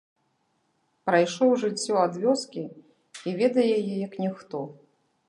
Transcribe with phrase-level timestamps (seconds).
[1.09, 4.65] Прайшоў жыццё ад вёскі і ведае яе як ніхто.